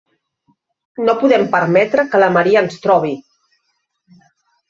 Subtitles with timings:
[1.09, 3.11] No podem permetre que la Maria ens trobi!